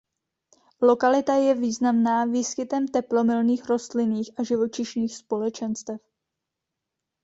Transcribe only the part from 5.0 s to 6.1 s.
společenstev.